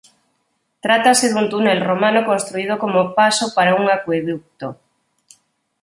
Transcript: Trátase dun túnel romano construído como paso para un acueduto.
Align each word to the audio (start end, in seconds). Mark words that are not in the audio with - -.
Trátase 0.85 1.25
dun 1.29 1.45
túnel 1.53 1.79
romano 1.89 2.21
construído 2.29 2.73
como 2.83 3.01
paso 3.19 3.45
para 3.55 3.75
un 3.81 3.85
acueduto. 3.97 4.67